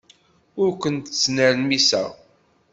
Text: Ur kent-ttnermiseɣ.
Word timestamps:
Ur 0.61 0.69
kent-ttnermiseɣ. 0.81 2.09